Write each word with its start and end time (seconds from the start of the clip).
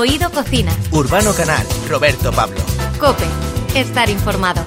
Oído 0.00 0.30
Cocina. 0.30 0.72
Urbano 0.92 1.34
Canal, 1.34 1.62
Roberto 1.86 2.32
Pablo. 2.32 2.58
Cope, 2.98 3.26
estar 3.74 4.08
informado. 4.08 4.64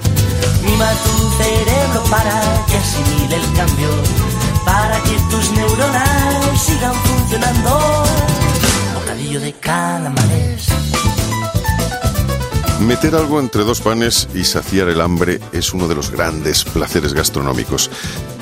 Mima 0.64 0.88
tu 0.92 1.42
cerebro 1.42 2.04
para 2.08 2.40
que 2.68 2.76
asimile 2.76 3.34
el 3.34 3.52
cambio, 3.56 3.88
para 4.64 4.96
que 5.02 5.16
tus 5.32 5.50
neuronas 5.50 6.62
sigan 6.62 6.94
funcionando. 6.94 8.04
Bocadillo 8.94 9.40
de 9.40 9.52
calamares. 9.54 10.68
Meter 12.86 13.14
algo 13.14 13.40
entre 13.40 13.64
dos 13.64 13.80
panes 13.80 14.28
y 14.34 14.44
saciar 14.44 14.90
el 14.90 15.00
hambre 15.00 15.40
es 15.52 15.72
uno 15.72 15.88
de 15.88 15.94
los 15.94 16.10
grandes 16.10 16.64
placeres 16.64 17.14
gastronómicos. 17.14 17.90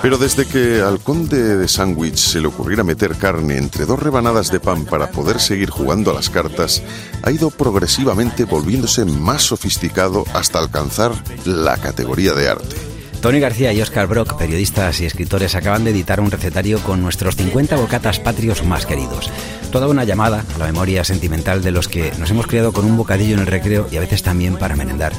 Pero 0.02 0.18
desde 0.18 0.46
que 0.46 0.80
al 0.80 0.98
conde 0.98 1.56
de 1.56 1.68
Sandwich 1.68 2.16
se 2.16 2.40
le 2.40 2.48
ocurriera 2.48 2.82
meter 2.82 3.16
carne 3.16 3.56
entre 3.56 3.86
dos 3.86 4.02
rebanadas 4.02 4.50
de 4.50 4.58
pan 4.58 4.84
para 4.84 5.12
poder 5.12 5.40
seguir 5.40 5.70
jugando 5.70 6.10
a 6.10 6.14
las 6.14 6.28
cartas, 6.28 6.82
ha 7.22 7.30
ido 7.30 7.50
progresivamente 7.50 8.44
volviéndose 8.44 9.04
más 9.04 9.42
sofisticado 9.42 10.24
hasta 10.34 10.58
alcanzar 10.58 11.12
la 11.44 11.76
categoría 11.76 12.32
de 12.32 12.48
arte. 12.48 12.91
Tony 13.22 13.38
García 13.38 13.72
y 13.72 13.80
Oscar 13.80 14.08
Brock, 14.08 14.36
periodistas 14.36 15.00
y 15.00 15.06
escritores, 15.06 15.54
acaban 15.54 15.84
de 15.84 15.92
editar 15.92 16.20
un 16.20 16.32
recetario 16.32 16.80
con 16.80 17.00
nuestros 17.00 17.36
50 17.36 17.76
bocatas 17.76 18.18
patrios 18.18 18.64
más 18.64 18.84
queridos. 18.84 19.30
Toda 19.70 19.86
una 19.86 20.02
llamada 20.02 20.44
a 20.52 20.58
la 20.58 20.66
memoria 20.66 21.04
sentimental 21.04 21.62
de 21.62 21.70
los 21.70 21.86
que 21.86 22.10
nos 22.18 22.32
hemos 22.32 22.48
criado 22.48 22.72
con 22.72 22.84
un 22.84 22.96
bocadillo 22.96 23.34
en 23.34 23.40
el 23.42 23.46
recreo 23.46 23.86
y 23.92 23.96
a 23.96 24.00
veces 24.00 24.24
también 24.24 24.56
para 24.56 24.74
merendar. 24.74 25.12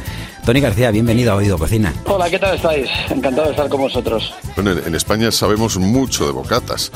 Tony 0.45 0.59
García, 0.59 0.91
bienvenido 0.91 1.31
a 1.31 1.35
Oído 1.35 1.57
Cocina. 1.57 1.93
Hola, 2.03 2.29
¿qué 2.29 2.37
tal 2.37 2.57
estáis? 2.57 2.89
Encantado 3.09 3.45
de 3.45 3.51
estar 3.51 3.69
con 3.69 3.79
vosotros. 3.79 4.33
Bueno, 4.57 4.71
en 4.71 4.95
España 4.95 5.31
sabemos 5.31 5.77
mucho 5.77 6.25
de 6.25 6.33
bocatas. 6.33 6.91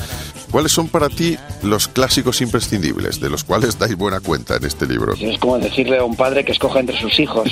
¿Cuáles 0.50 0.72
son 0.72 0.88
para 0.88 1.08
ti 1.08 1.36
los 1.62 1.88
clásicos 1.88 2.40
imprescindibles, 2.40 3.20
de 3.20 3.28
los 3.28 3.44
cuales 3.44 3.78
dais 3.78 3.96
buena 3.96 4.20
cuenta 4.20 4.56
en 4.56 4.64
este 4.64 4.86
libro? 4.86 5.14
Es 5.20 5.38
como 5.38 5.58
decirle 5.58 5.98
a 5.98 6.04
un 6.04 6.16
padre 6.16 6.44
que 6.44 6.52
escoja 6.52 6.80
entre 6.80 6.98
sus 6.98 7.18
hijos. 7.20 7.48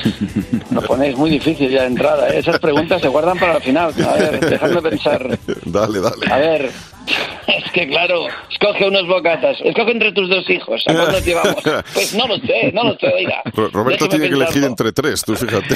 Lo 0.70 0.82
ponéis 0.82 1.16
muy 1.16 1.30
difícil 1.30 1.70
ya 1.70 1.82
de 1.82 1.88
entrada. 1.88 2.28
¿eh? 2.28 2.38
Esas 2.38 2.58
preguntas 2.58 3.00
se 3.00 3.08
guardan 3.08 3.38
para 3.38 3.56
el 3.56 3.62
final. 3.62 3.94
A 4.04 4.12
ver, 4.14 4.40
dejadme 4.40 4.82
pensar. 4.82 5.38
Dale, 5.64 6.00
dale. 6.00 6.32
A 6.32 6.38
ver, 6.38 6.70
es 7.46 7.70
que 7.72 7.86
claro, 7.88 8.26
escoge 8.50 8.86
unos 8.88 9.06
bocatas. 9.06 9.56
Escoge 9.64 9.92
entre 9.92 10.12
tus 10.12 10.28
dos 10.28 10.48
hijos. 10.50 10.82
¿A 10.86 10.94
cuándo 10.94 11.20
te 11.22 11.34
vamos? 11.34 11.54
Pues 11.94 12.14
no 12.14 12.26
lo 12.26 12.36
sé, 12.38 12.70
no 12.72 12.84
lo 12.84 12.96
sé, 12.98 13.06
oiga. 13.12 13.42
Ro- 13.54 13.68
Roberto 13.72 14.04
Déjeme 14.06 14.08
tiene 14.08 14.28
que 14.28 14.42
elegir 14.44 14.64
entre 14.64 14.92
tres, 14.92 15.22
tú 15.24 15.34
fíjate. 15.34 15.74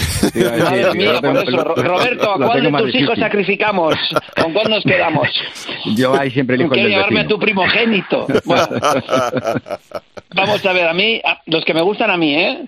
Madre 0.62 0.94
mía, 0.94 1.20
por 1.20 1.36
eso. 1.36 1.64
Ro- 1.64 1.74
Roberto, 1.76 2.30
¿a 2.32 2.36
cuál 2.46 2.62
de 2.62 2.70
tus 2.78 2.94
hijos 2.94 3.18
sacrificamos? 3.18 3.94
¿Con 4.40 4.52
cuál 4.52 4.70
nos 4.70 4.84
quedamos? 4.84 5.28
Yo 5.96 6.14
ahí 6.14 6.30
siempre 6.30 6.56
elijo 6.56 6.74
el 6.74 6.80
Quiero 6.80 6.88
del 6.88 6.96
llevarme 6.98 7.20
a 7.20 7.26
tu 7.28 7.38
primogénito. 7.38 8.26
Bueno, 8.44 8.68
vamos 10.34 10.64
a 10.66 10.72
ver, 10.72 10.86
a 10.88 10.92
mí, 10.94 11.20
a- 11.24 11.40
los 11.46 11.64
que 11.64 11.74
me 11.74 11.82
gustan 11.82 12.10
a 12.10 12.16
mí, 12.16 12.34
¿eh? 12.34 12.58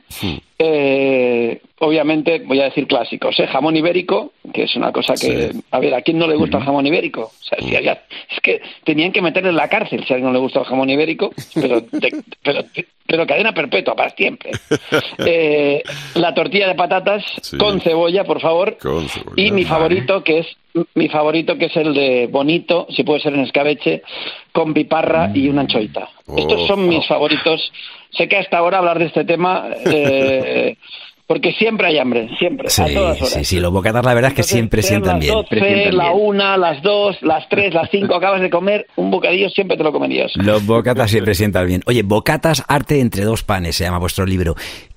Eh, 0.58 1.60
obviamente 1.80 2.38
voy 2.46 2.60
a 2.60 2.64
decir 2.64 2.86
clásicos, 2.86 3.38
¿eh? 3.40 3.46
Jamón 3.48 3.76
ibérico, 3.76 4.32
que 4.52 4.62
es 4.62 4.76
una 4.76 4.92
cosa 4.92 5.14
que, 5.14 5.50
a 5.70 5.78
ver, 5.80 5.94
¿a 5.94 6.02
quién 6.02 6.18
no 6.18 6.26
le 6.26 6.36
gusta 6.36 6.58
el 6.58 6.64
jamón 6.64 6.86
ibérico? 6.86 7.22
O 7.22 7.44
sea, 7.44 7.58
si 7.58 7.74
había- 7.76 8.02
es 8.30 8.40
que 8.40 8.62
tenían 8.84 9.12
que 9.12 9.20
meterle 9.20 9.50
en 9.50 9.56
la 9.56 9.68
cárcel 9.68 10.04
si 10.06 10.12
a 10.12 10.16
alguien 10.16 10.28
no 10.28 10.32
le 10.32 10.38
gusta 10.38 10.60
el 10.60 10.66
jamón 10.66 10.88
ibérico, 10.90 11.32
pero, 11.54 11.80
de- 11.80 12.22
pero, 12.42 12.64
pero 13.06 13.26
cadena 13.26 13.52
perpetua 13.52 13.94
para 13.94 14.10
siempre. 14.10 14.52
Eh, 15.26 15.82
la 16.14 16.34
tortilla 16.34 16.68
de 16.68 16.74
patatas 16.74 17.24
Sí. 17.42 17.56
con 17.56 17.80
cebolla, 17.80 18.24
por 18.24 18.40
favor. 18.40 18.76
Con 18.78 19.08
cebolla. 19.08 19.34
Y 19.42 19.50
mi 19.52 19.64
favorito 19.64 20.22
que 20.22 20.38
es 20.40 20.46
mi 20.94 21.08
favorito 21.08 21.56
que 21.56 21.66
es 21.66 21.76
el 21.76 21.94
de 21.94 22.26
bonito, 22.26 22.86
si 22.90 23.04
puede 23.04 23.20
ser 23.20 23.34
en 23.34 23.40
escabeche, 23.40 24.02
con 24.52 24.74
piparra 24.74 25.30
y 25.34 25.48
una 25.48 25.62
anchoita. 25.62 26.08
Oh. 26.26 26.38
Estos 26.38 26.66
son 26.66 26.88
mis 26.88 27.06
favoritos. 27.06 27.72
Sé 28.16 28.28
que 28.28 28.36
hasta 28.38 28.58
ahora 28.58 28.78
hablar 28.78 28.98
de 28.98 29.06
este 29.06 29.24
tema 29.24 29.68
eh, 29.86 30.76
porque 31.26 31.52
siempre 31.52 31.86
hay 31.86 31.98
hambre, 31.98 32.28
siempre, 32.38 32.68
Sí, 32.68 32.82
a 32.82 32.86
todas 32.86 33.16
horas. 33.18 33.30
sí, 33.32 33.44
sí, 33.44 33.60
los 33.60 33.72
bocatas 33.72 34.04
la 34.04 34.12
verdad 34.14 34.30
es 34.32 34.36
que 34.36 34.42
siempre 34.42 34.82
sientan 34.82 35.14
las 35.16 35.20
bien. 35.20 35.34
12, 35.34 35.48
sientan 35.58 35.96
la 35.96 36.12
bien. 36.12 36.26
una, 36.26 36.56
las 36.58 36.82
dos, 36.82 37.16
las 37.22 37.48
tres, 37.48 37.72
las 37.74 37.88
cinco, 37.90 38.14
acabas 38.16 38.40
de 38.42 38.50
comer 38.50 38.86
un 38.96 39.10
bocadillo, 39.10 39.48
siempre 39.50 39.76
te 39.76 39.82
lo 39.84 39.92
comerías. 39.92 40.32
Los 40.36 40.64
bocatas 40.66 41.10
siempre 41.10 41.34
sientan 41.34 41.66
bien. 41.66 41.82
Oye, 41.86 42.02
bocatas 42.02 42.62
arte 42.68 43.00
entre 43.00 43.24
dos 43.24 43.42
panes 43.42 43.76
se 43.76 43.84
llama 43.84 43.98
vuestro 43.98 44.26
libro. 44.26 44.54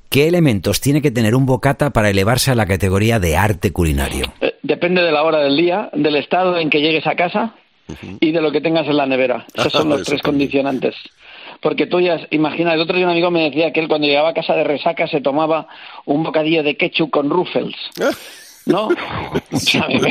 ¿Qué 0.09 0.27
elementos 0.29 0.79
tiene 0.79 1.01
que 1.01 1.11
tener 1.11 1.35
un 1.35 1.45
bocata 1.45 1.89
para 1.91 2.09
elevarse 2.09 2.51
a 2.51 2.55
la 2.55 2.65
categoría 2.65 3.19
de 3.19 3.35
arte 3.35 3.71
culinario? 3.73 4.25
Eh, 4.41 4.53
Depende 4.63 5.01
de 5.01 5.11
la 5.11 5.23
hora 5.23 5.39
del 5.39 5.55
día, 5.57 5.89
del 5.93 6.15
estado 6.17 6.57
en 6.57 6.69
que 6.69 6.81
llegues 6.81 7.05
a 7.07 7.15
casa 7.15 7.55
y 8.19 8.31
de 8.31 8.41
lo 8.41 8.51
que 8.51 8.61
tengas 8.61 8.87
en 8.87 8.97
la 8.97 9.05
nevera. 9.05 9.45
Esos 9.53 9.73
son 9.73 9.89
los 9.89 10.03
tres 10.03 10.21
condicionantes. 10.21 10.95
Porque 11.61 11.87
tú 11.87 11.99
ya, 11.99 12.27
imagina, 12.31 12.73
el 12.73 12.81
otro 12.81 12.95
día 12.95 13.05
un 13.05 13.11
amigo 13.11 13.31
me 13.31 13.43
decía 13.43 13.71
que 13.71 13.79
él 13.79 13.87
cuando 13.87 14.07
llegaba 14.07 14.29
a 14.29 14.33
casa 14.33 14.53
de 14.53 14.63
resaca 14.63 15.07
se 15.07 15.21
tomaba 15.21 15.67
un 16.05 16.23
bocadillo 16.23 16.63
de 16.63 16.77
ketchup 16.77 17.09
con 17.09 17.29
ruffles. 17.29 17.75
¿No? 18.67 18.89
O 19.49 19.59
sea, 19.59 19.83
a, 19.83 19.87
mí 19.87 19.95
me, 19.99 20.09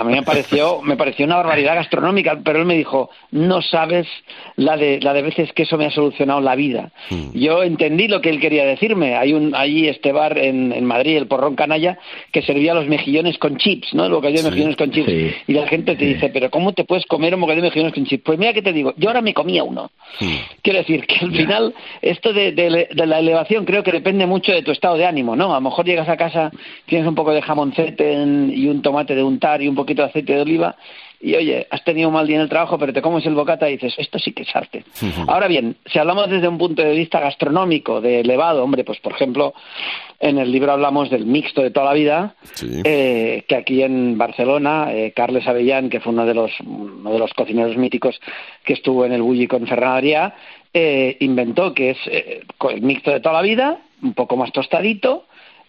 a 0.00 0.04
mí 0.04 0.12
me 0.14 0.22
pareció, 0.22 0.80
me 0.82 0.96
pareció 0.96 1.26
una 1.26 1.36
barbaridad 1.36 1.76
gastronómica, 1.76 2.40
pero 2.42 2.58
él 2.58 2.64
me 2.64 2.74
dijo, 2.76 3.10
no 3.30 3.62
sabes 3.62 4.08
la 4.56 4.76
de, 4.76 4.98
la 5.00 5.12
de 5.12 5.22
veces 5.22 5.52
que 5.52 5.62
eso 5.62 5.76
me 5.76 5.86
ha 5.86 5.90
solucionado 5.92 6.40
la 6.40 6.56
vida. 6.56 6.90
Yo 7.34 7.62
entendí 7.62 8.08
lo 8.08 8.20
que 8.20 8.30
él 8.30 8.40
quería 8.40 8.64
decirme. 8.64 9.14
Hay 9.16 9.32
un, 9.32 9.54
allí 9.54 9.86
este 9.86 10.10
bar 10.12 10.38
en, 10.38 10.72
en 10.72 10.84
Madrid, 10.84 11.16
el 11.16 11.28
Porrón 11.28 11.54
Canalla, 11.54 11.98
que 12.32 12.42
servía 12.42 12.74
los 12.74 12.88
mejillones 12.88 13.38
con 13.38 13.58
chips, 13.58 13.94
¿no? 13.94 14.06
El 14.06 14.12
bocadillo 14.12 14.38
de 14.38 14.44
Sí. 14.44 14.50
mejillones 14.50 14.76
con 14.76 14.90
chips. 14.90 15.08
Sí. 15.10 15.30
Y 15.46 15.52
la 15.52 15.68
gente 15.68 15.94
te 15.94 16.04
dice, 16.04 16.30
pero 16.30 16.50
¿cómo 16.50 16.72
te 16.72 16.84
puedes 16.84 17.06
comer 17.06 17.34
un 17.34 17.42
bocadillo 17.42 17.62
de 17.62 17.68
mejillones 17.68 17.94
con 17.94 18.06
chips? 18.06 18.24
Pues 18.24 18.38
mira 18.38 18.52
que 18.52 18.62
te 18.62 18.72
digo, 18.72 18.94
yo 18.96 19.08
ahora 19.10 19.20
me 19.20 19.34
comía 19.34 19.62
uno. 19.62 19.90
Quiero 20.62 20.78
decir 20.80 21.06
que 21.06 21.16
al 21.24 21.32
final 21.32 21.74
esto 22.02 22.32
de, 22.32 22.52
de- 22.52 22.88
de 22.92 23.06
la 23.06 23.18
elevación 23.20 23.64
creo 23.64 23.82
que 23.84 23.92
depende 23.92 24.26
mucho 24.26 24.50
de 24.52 24.62
tu 24.62 24.72
estado 24.72 24.96
de 24.96 25.06
ánimo, 25.06 25.36
¿no? 25.36 25.52
A 25.52 25.58
lo 25.58 25.60
mejor 25.60 25.84
llegas 25.84 26.08
a 26.08 26.16
casa, 26.16 26.50
tienes 26.86 27.06
un 27.06 27.14
poco 27.14 27.32
de 27.32 27.42
en- 27.78 28.52
y 28.54 28.66
un 28.68 28.82
tomate 28.82 29.14
de 29.14 29.22
untar 29.22 29.62
y 29.62 29.68
un 29.68 29.74
poquito 29.74 30.02
de 30.02 30.08
aceite 30.08 30.34
de 30.34 30.42
oliva 30.42 30.76
y 31.20 31.34
oye, 31.36 31.66
has 31.70 31.82
tenido 31.84 32.08
un 32.08 32.14
mal 32.14 32.26
día 32.26 32.36
en 32.36 32.42
el 32.42 32.50
trabajo, 32.50 32.76
pero 32.78 32.92
te 32.92 33.00
comes 33.00 33.24
el 33.24 33.34
bocata 33.34 33.66
y 33.70 33.74
dices, 33.78 33.94
esto 33.96 34.18
sí 34.18 34.32
que 34.32 34.42
es 34.42 34.54
arte. 34.54 34.84
Ahora 35.26 35.48
bien, 35.48 35.76
si 35.86 35.98
hablamos 35.98 36.28
desde 36.28 36.48
un 36.48 36.58
punto 36.58 36.82
de 36.82 36.94
vista 36.94 37.18
gastronómico, 37.18 38.02
de 38.02 38.20
elevado, 38.20 38.62
hombre, 38.62 38.84
pues 38.84 38.98
por 39.00 39.12
ejemplo, 39.12 39.54
en 40.20 40.36
el 40.38 40.52
libro 40.52 40.72
hablamos 40.72 41.08
del 41.08 41.24
mixto 41.24 41.62
de 41.62 41.70
toda 41.70 41.86
la 41.86 41.92
vida, 41.94 42.34
Sí. 42.52 42.82
eh, 42.84 43.44
que 43.48 43.56
aquí 43.56 43.82
en 43.82 44.18
Barcelona, 44.18 44.92
eh, 44.92 45.12
Carles 45.16 45.46
Avellán, 45.48 45.88
que 45.88 46.00
fue 46.00 46.12
uno 46.12 46.26
de 46.26 46.34
los 46.34 46.50
uno 46.60 47.10
de 47.10 47.18
los 47.18 47.32
cocineros 47.32 47.76
míticos 47.78 48.20
que 48.64 48.74
estuvo 48.74 49.06
en 49.06 49.12
el 49.12 49.22
Bulli 49.22 49.46
con 49.46 49.66
Ferran 49.66 50.02
Adrià, 50.02 50.34
eh, 50.74 51.16
inventó 51.20 51.72
que 51.72 51.90
es 51.90 51.98
eh, 52.06 52.42
el 52.70 52.82
mixto 52.82 53.10
de 53.10 53.20
toda 53.20 53.36
la 53.36 53.42
vida, 53.42 53.78
un 54.02 54.12
poco 54.12 54.36
más 54.36 54.52
tostadito, 54.52 55.24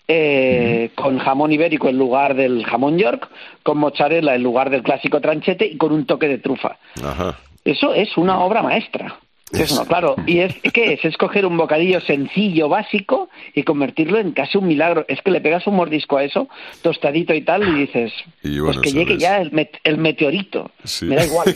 eh, 0.07 0.91
con 0.95 1.17
jamón 1.19 1.51
ibérico 1.51 1.89
en 1.89 1.97
lugar 1.97 2.35
del 2.35 2.65
jamón 2.65 2.97
york, 2.97 3.27
con 3.63 3.77
mozzarella 3.77 4.35
en 4.35 4.43
lugar 4.43 4.69
del 4.69 4.83
clásico 4.83 5.21
tranchete 5.21 5.65
y 5.65 5.77
con 5.77 5.91
un 5.91 6.05
toque 6.05 6.27
de 6.27 6.37
trufa. 6.37 6.77
Ajá. 7.03 7.39
Eso 7.63 7.93
es 7.93 8.15
una 8.17 8.39
obra 8.39 8.61
maestra. 8.61 9.17
Eso 9.51 9.75
no, 9.75 9.85
claro. 9.85 10.15
¿Y 10.25 10.39
es 10.39 10.55
qué 10.73 10.93
es? 10.93 11.05
Es 11.05 11.15
coger 11.17 11.45
un 11.45 11.55
bocadillo 11.55 12.01
sencillo, 12.01 12.67
básico, 12.67 13.29
y 13.53 13.61
convertirlo 13.63 14.17
en 14.17 14.31
casi 14.31 14.57
un 14.57 14.67
milagro. 14.67 15.05
Es 15.07 15.21
que 15.21 15.29
le 15.31 15.39
pegas 15.39 15.67
un 15.67 15.75
mordisco 15.75 16.17
a 16.17 16.23
eso, 16.23 16.49
tostadito 16.81 17.33
y 17.33 17.41
tal, 17.41 17.61
y 17.67 17.81
dices, 17.81 18.11
Y 18.43 18.59
bueno, 18.59 18.81
pues 18.81 18.91
que 18.91 18.97
llegue 18.99 19.13
es. 19.13 19.19
ya 19.19 19.39
el, 19.39 19.51
met- 19.51 19.79
el 19.83 19.97
meteorito. 19.99 20.71
Sí. 20.83 21.05
Me 21.05 21.15
da 21.15 21.25
igual. 21.25 21.47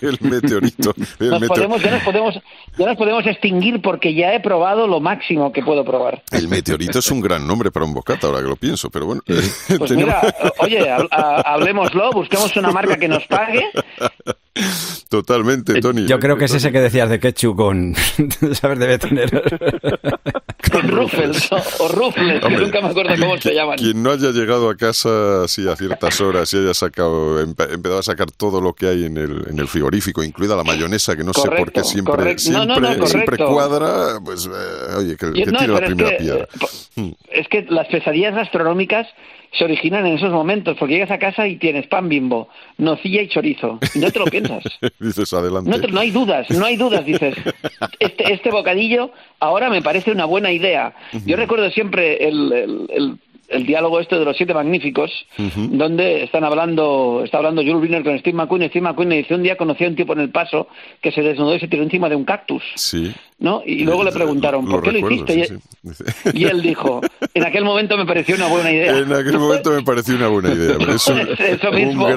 el 0.00 0.18
meteorito. 0.20 0.94
El 1.20 1.30
Nos 1.30 1.40
meteo- 1.42 1.48
podemos, 1.48 1.80
ya, 1.82 1.90
nos 1.92 2.02
podemos, 2.02 2.34
ya 2.76 2.86
nos 2.86 2.96
podemos 2.96 3.24
extinguir 3.26 3.80
porque 3.82 4.14
ya 4.14 4.34
he 4.34 4.40
probado 4.40 4.88
lo 4.88 4.98
máximo 5.00 5.52
que 5.52 5.62
puedo 5.62 5.84
probar. 5.84 6.22
El 6.32 6.48
meteorito 6.48 6.98
es 6.98 7.10
un 7.10 7.20
gran 7.20 7.46
nombre 7.46 7.70
para 7.70 7.86
un 7.86 7.94
bocata, 7.94 8.26
ahora 8.26 8.40
que 8.40 8.48
lo 8.48 8.56
pienso, 8.56 8.90
pero 8.90 9.06
bueno. 9.06 9.22
Pues 9.24 9.66
tenemos- 9.68 9.94
mira, 9.96 10.34
oye, 10.58 10.80
hab- 10.90 11.08
ha- 11.12 11.40
hablemoslo, 11.54 12.10
busquemos 12.10 12.54
una 12.56 12.72
marca 12.72 12.96
que 12.96 13.06
nos 13.08 13.24
pague. 13.26 13.64
Totalmente, 15.08 15.80
Tony. 15.80 16.06
Yo 16.06 16.18
creo 16.18 16.36
que 16.36 16.46
es 16.46 16.54
ese 16.54 16.72
que 16.72 16.80
decías 16.80 17.08
de 17.08 17.20
ketchup 17.32 17.56
con... 17.56 17.94
¿Sabes? 18.52 18.78
Debe 18.78 18.98
tener... 18.98 19.30
Con 20.72 20.86
Ruffles 20.88 21.50
o, 21.50 21.56
o 21.84 21.88
Ruffles, 21.88 22.40
que 22.42 22.50
nunca 22.50 22.80
me 22.82 22.88
acuerdo 22.88 23.14
cómo 23.18 23.38
se 23.38 23.54
llaman. 23.54 23.78
Quien 23.78 24.02
no 24.02 24.10
haya 24.10 24.32
llegado 24.32 24.68
a 24.68 24.76
casa 24.76 25.44
así 25.44 25.66
a 25.66 25.74
ciertas 25.76 26.20
horas 26.20 26.52
y 26.52 26.58
haya 26.58 26.74
sacado, 26.74 27.40
empe- 27.42 27.72
empezado 27.72 28.00
a 28.00 28.02
sacar 28.02 28.30
todo 28.32 28.60
lo 28.60 28.74
que 28.74 28.86
hay 28.88 29.04
en 29.06 29.16
el, 29.16 29.46
en 29.48 29.58
el 29.58 29.66
frigorífico, 29.66 30.22
incluida 30.22 30.56
la 30.56 30.64
mayonesa, 30.64 31.16
que 31.16 31.24
no 31.24 31.32
sé 31.32 31.48
por 31.48 31.72
qué 31.72 31.84
siempre, 31.84 32.12
correcto. 32.12 32.42
Siempre, 32.42 32.66
no, 32.66 32.80
no, 32.80 33.06
siempre 33.06 33.38
correcto. 33.38 33.52
cuadra, 33.54 34.20
pues 34.22 34.44
eh, 34.46 34.94
oye, 34.98 35.16
que, 35.16 35.32
que 35.32 35.46
no, 35.52 35.58
tire 35.58 35.72
la 35.72 35.78
es 35.78 35.84
primera 35.86 36.10
que, 36.10 36.16
piedra. 36.16 36.42
eh, 36.42 36.48
po- 36.58 37.16
Es 37.30 37.48
que 37.48 37.62
las 37.70 37.86
pesadillas 37.86 38.34
gastronómicas 38.34 39.06
se 39.52 39.64
originan 39.64 40.06
en 40.06 40.14
esos 40.14 40.30
momentos, 40.30 40.76
porque 40.78 40.94
llegas 40.94 41.10
a 41.10 41.18
casa 41.18 41.46
y 41.48 41.56
tienes 41.56 41.86
pan 41.86 42.08
bimbo, 42.08 42.48
nocilla 42.76 43.22
y 43.22 43.28
chorizo. 43.28 43.78
Y 43.94 43.98
no 43.98 44.10
te 44.10 44.18
lo 44.18 44.26
piensas. 44.26 44.62
Dices 45.00 45.32
adelante. 45.32 45.70
No, 45.70 45.80
te- 45.80 45.88
no 45.88 46.00
hay 46.00 46.10
dudas, 46.10 46.48
no 46.50 46.64
hay 46.66 46.76
dudas, 46.76 47.04
dices. 47.04 47.34
Este, 47.98 48.32
este 48.32 48.50
bocadillo 48.50 49.10
ahora 49.40 49.70
me 49.70 49.82
parece 49.82 50.10
una 50.12 50.24
buena 50.26 50.52
idea. 50.52 50.94
Yo 51.24 51.36
recuerdo 51.36 51.70
siempre 51.70 52.28
el, 52.28 52.52
el- 52.52 52.86
el- 52.90 53.16
el 53.50 53.64
diálogo 53.64 53.98
este 53.98 54.18
de 54.18 54.26
los 54.26 54.36
siete 54.36 54.52
magníficos, 54.52 55.10
donde 55.56 56.22
están 56.24 56.44
hablando, 56.44 57.22
está 57.24 57.38
hablando 57.38 57.62
Jules 57.62 57.80
Briner 57.80 58.04
con 58.04 58.18
Steve 58.18 58.36
McQueen, 58.36 58.64
y 58.64 58.68
Steve 58.68 58.82
McQueen 58.82 59.08
le 59.08 59.16
dice, 59.16 59.34
un 59.34 59.42
día 59.42 59.56
conocí 59.56 59.84
a 59.86 59.88
un 59.88 59.96
tipo 59.96 60.12
en 60.12 60.20
el 60.20 60.28
paso 60.28 60.68
que 61.00 61.10
se 61.12 61.22
desnudó 61.22 61.54
y 61.54 61.60
se 61.60 61.66
tiró 61.66 61.82
encima 61.82 62.10
de 62.10 62.16
un 62.16 62.24
cactus. 62.26 62.62
Sí. 62.74 63.10
¿No? 63.38 63.62
Y 63.64 63.84
luego 63.84 64.02
le 64.04 64.12
preguntaron, 64.12 64.66
¿por 64.66 64.82
qué 64.82 64.92
lo 64.92 65.10
hiciste? 65.10 65.58
Y 66.34 66.44
él 66.44 66.60
dijo, 66.60 67.00
en 67.34 67.44
aquel 67.44 67.64
momento 67.64 67.96
me 67.96 68.04
pareció 68.04 68.34
una 68.34 68.48
buena 68.48 68.70
idea. 68.72 68.98
En 68.98 69.12
aquel 69.12 69.38
momento 69.38 69.70
me 69.70 69.82
pareció 69.82 70.16
una 70.16 70.28
buena 70.28 70.52
idea. 70.52 70.76
Eso, 70.94 71.14
mismo 71.72 72.08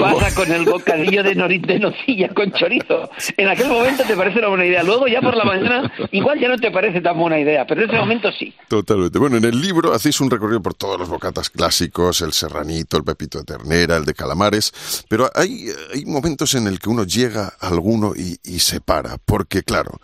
pasa 0.00 0.34
con 0.34 0.50
el 0.50 0.64
bocadillo 0.64 1.22
de, 1.22 1.34
de 1.34 1.78
nocilla 1.78 2.28
con 2.34 2.50
chorizo. 2.52 3.10
En 3.36 3.48
aquel 3.48 3.68
momento 3.68 4.04
te 4.06 4.16
parece 4.16 4.38
una 4.38 4.48
buena 4.48 4.64
idea. 4.64 4.82
Luego 4.82 5.06
ya 5.06 5.20
por 5.20 5.36
la 5.36 5.44
mañana 5.44 5.92
igual 6.12 6.40
ya 6.40 6.48
no 6.48 6.56
te 6.56 6.70
parece 6.70 7.00
tan 7.00 7.18
buena 7.18 7.38
idea, 7.38 7.66
pero 7.66 7.82
en 7.82 7.90
ese 7.90 7.98
momento 7.98 8.30
sí. 8.32 8.54
Totalmente. 8.68 9.18
Bueno, 9.18 9.36
en 9.36 9.44
el 9.44 9.60
libro 9.60 9.92
hacéis 9.92 10.20
un 10.20 10.30
recorrido 10.30 10.62
por 10.62 10.74
todos 10.74 10.98
los 10.98 11.08
bocatas 11.08 11.50
clásicos, 11.50 12.22
el 12.22 12.32
serranito, 12.32 12.96
el 12.96 13.04
pepito 13.04 13.38
de 13.38 13.44
ternera, 13.44 13.96
el 13.96 14.04
de 14.04 14.14
calamares, 14.14 15.04
pero 15.08 15.30
hay, 15.34 15.66
hay 15.92 16.04
momentos 16.06 16.54
en 16.54 16.66
el 16.66 16.78
que 16.78 16.88
uno 16.88 17.04
llega 17.04 17.52
a 17.60 17.68
alguno 17.68 18.12
y, 18.16 18.38
y 18.44 18.60
se 18.60 18.80
para, 18.80 19.18
porque 19.18 19.62
claro, 19.62 20.00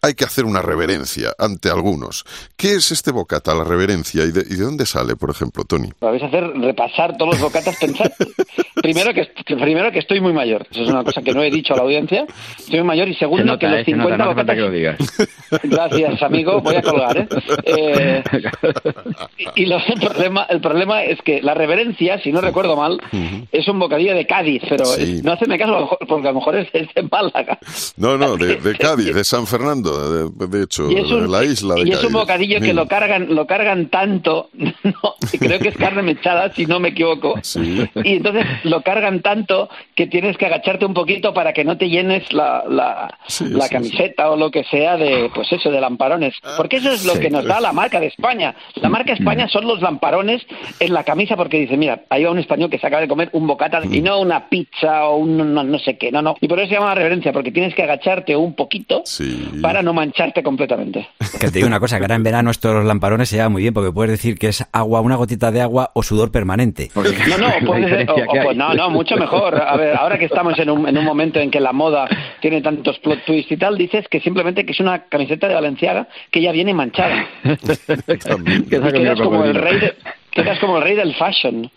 hay 0.00 0.14
que 0.14 0.24
hacer 0.24 0.44
una 0.44 0.62
reverencia 0.62 1.32
ante 1.38 1.70
algunos. 1.70 2.24
¿Qué 2.56 2.74
es 2.74 2.92
este 2.92 3.10
bocata, 3.10 3.54
la 3.54 3.64
reverencia? 3.64 4.24
¿Y 4.24 4.30
de, 4.30 4.44
dónde 4.56 4.86
sale, 4.86 5.16
por 5.16 5.30
ejemplo, 5.30 5.64
Tony? 5.64 5.90
Vais 6.00 6.22
a 6.22 6.26
hacer 6.26 6.44
repasar 6.54 7.16
todos 7.16 7.34
los 7.34 7.40
bocatas 7.40 7.76
pensando. 7.76 8.14
primero, 8.82 9.12
que, 9.12 9.28
primero 9.44 9.90
que 9.90 9.98
estoy 9.98 10.20
muy 10.20 10.32
mayor. 10.32 10.66
Eso 10.70 10.82
es 10.82 10.88
una 10.88 11.02
cosa 11.02 11.22
que 11.22 11.32
no 11.32 11.42
he 11.42 11.50
dicho 11.50 11.74
a 11.74 11.78
la 11.78 11.82
audiencia. 11.82 12.26
Estoy 12.58 12.78
muy 12.78 12.88
mayor. 12.88 13.08
Y 13.08 13.14
segundo, 13.14 13.58
que 13.58 13.66
los 13.66 13.84
50 13.84 14.26
bocatas... 14.26 14.56
Gracias, 15.62 16.22
amigo. 16.22 16.60
Voy 16.60 16.76
a 16.76 16.82
colgar, 16.82 17.18
¿eh? 17.18 17.28
eh 17.64 18.22
y 19.56 19.64
el, 19.64 20.00
problema, 20.00 20.46
el 20.48 20.60
problema 20.60 21.02
es 21.02 21.20
que 21.22 21.42
la 21.42 21.54
reverencia, 21.54 22.20
si 22.20 22.32
no 22.32 22.40
recuerdo 22.40 22.76
mal, 22.76 23.00
es 23.50 23.66
un 23.68 23.78
bocadillo 23.78 24.14
de 24.14 24.26
Cádiz, 24.26 24.62
pero 24.68 24.84
no 25.22 25.32
haceme 25.32 25.58
caso 25.58 25.98
porque 26.06 26.28
a 26.28 26.32
lo 26.32 26.38
mejor 26.38 26.56
es, 26.56 26.70
de 26.72 27.02
Málaga. 27.10 27.58
No, 27.96 28.16
no, 28.16 28.36
de 28.36 28.76
Cádiz, 28.78 29.14
de 29.14 29.24
San 29.24 29.46
Fernando 29.46 29.87
de, 29.96 30.62
hecho, 30.62 30.88
la 31.26 31.44
isla 31.44 31.74
de 31.74 31.88
Y 31.88 31.92
es 31.92 32.04
un 32.04 32.12
bocadillo 32.12 32.60
que 32.60 32.72
lo 32.72 32.86
cargan, 32.86 33.34
lo 33.34 33.46
cargan 33.46 33.88
tanto, 33.88 34.50
creo 35.38 35.58
que 35.58 35.68
es 35.68 35.76
carne 35.76 36.02
mechada, 36.02 36.52
si 36.54 36.66
no 36.66 36.80
me 36.80 36.88
equivoco, 36.88 37.34
y 38.04 38.14
entonces 38.14 38.46
lo 38.64 38.82
cargan 38.82 39.20
tanto 39.20 39.68
que 39.94 40.06
tienes 40.06 40.36
que 40.36 40.46
agacharte 40.46 40.84
un 40.84 40.94
poquito 40.94 41.34
para 41.34 41.52
que 41.52 41.64
no 41.64 41.76
te 41.76 41.88
llenes 41.88 42.32
la, 42.32 42.64
la, 42.68 43.68
camiseta 43.68 44.30
o 44.30 44.36
lo 44.36 44.50
que 44.50 44.64
sea 44.64 44.96
de, 44.96 45.30
pues 45.34 45.52
eso, 45.52 45.70
de 45.70 45.80
lamparones. 45.80 46.34
Ah, 46.42 46.54
porque 46.56 46.76
eso 46.76 46.90
es 46.90 47.04
lo 47.04 47.14
que 47.14 47.30
nos 47.30 47.44
da 47.44 47.60
la 47.60 47.72
marca 47.72 48.00
de 48.00 48.06
España. 48.06 48.54
La 48.76 48.88
marca 48.88 49.12
España 49.12 49.46
mm. 49.46 49.50
son 49.50 49.66
los 49.66 49.80
lamparones 49.80 50.42
en 50.80 50.92
la 50.92 51.04
camisa 51.04 51.36
porque 51.36 51.58
dice, 51.58 51.76
mira, 51.76 52.02
hay 52.08 52.24
un 52.24 52.38
español 52.38 52.70
que 52.70 52.78
se 52.78 52.86
acaba 52.86 53.02
de 53.02 53.08
comer 53.08 53.30
un 53.32 53.46
bocata 53.46 53.80
y 53.84 54.00
mm. 54.00 54.04
no 54.04 54.20
una 54.20 54.48
pizza 54.48 55.06
o 55.06 55.16
un 55.16 55.54
no, 55.54 55.78
sé 55.78 55.98
qué, 55.98 56.10
no, 56.10 56.22
no. 56.22 56.36
Y 56.40 56.48
por 56.48 56.58
eso 56.58 56.68
se 56.68 56.74
llama 56.74 56.94
reverencia, 56.94 57.32
porque 57.32 57.52
tienes 57.52 57.74
que 57.74 57.82
agacharte 57.82 58.36
un 58.36 58.54
poquito 58.54 59.04
para 59.60 59.77
no 59.82 59.92
mancharte 59.92 60.42
completamente. 60.42 61.08
Que 61.40 61.46
te 61.46 61.52
digo 61.52 61.66
una 61.66 61.80
cosa, 61.80 61.98
que 61.98 62.04
ahora 62.04 62.14
en 62.14 62.22
verano 62.22 62.50
estos 62.50 62.84
lamparones 62.84 63.28
se 63.28 63.36
llevan 63.36 63.52
muy 63.52 63.62
bien, 63.62 63.74
porque 63.74 63.92
puedes 63.92 64.10
decir 64.10 64.38
que 64.38 64.48
es 64.48 64.66
agua, 64.72 65.00
una 65.00 65.16
gotita 65.16 65.50
de 65.50 65.60
agua 65.60 65.90
o 65.94 66.02
sudor 66.02 66.30
permanente. 66.30 66.90
No, 66.94 67.02
no, 67.38 67.66
puede 67.66 68.06
pues, 68.06 68.56
no, 68.56 68.74
no, 68.74 68.90
mucho 68.90 69.16
mejor. 69.16 69.60
A 69.60 69.76
ver, 69.76 69.96
ahora 69.96 70.18
que 70.18 70.26
estamos 70.26 70.58
en 70.58 70.70
un, 70.70 70.88
en 70.88 70.96
un 70.98 71.04
momento 71.04 71.38
en 71.40 71.50
que 71.50 71.60
la 71.60 71.72
moda 71.72 72.08
tiene 72.40 72.60
tantos 72.60 72.98
plot 72.98 73.24
twists 73.24 73.52
y 73.52 73.56
tal, 73.56 73.76
dices 73.76 74.06
que 74.08 74.20
simplemente 74.20 74.64
que 74.64 74.72
es 74.72 74.80
una 74.80 75.04
camiseta 75.04 75.48
de 75.48 75.54
Valenciaga 75.54 76.08
que 76.30 76.40
ya 76.42 76.52
viene 76.52 76.74
manchada. 76.74 77.26
que 77.42 79.14
como 79.16 79.44
el 79.44 79.54
rey 79.54 79.80
de, 79.80 79.94
Quedas 80.32 80.58
como 80.60 80.78
el 80.78 80.84
rey 80.84 80.94
del 80.94 81.14
fashion. 81.14 81.70